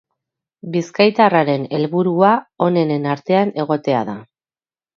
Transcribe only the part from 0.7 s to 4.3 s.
Bizkaitarraren helburua onenen artean egotea da.